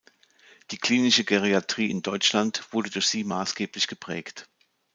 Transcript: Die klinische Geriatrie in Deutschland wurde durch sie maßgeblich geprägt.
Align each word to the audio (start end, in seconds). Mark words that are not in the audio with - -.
Die 0.71 0.79
klinische 0.79 1.23
Geriatrie 1.25 1.91
in 1.91 2.01
Deutschland 2.01 2.67
wurde 2.73 2.89
durch 2.89 3.05
sie 3.05 3.23
maßgeblich 3.23 3.85
geprägt. 3.87 4.49